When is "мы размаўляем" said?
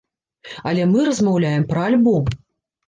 0.95-1.71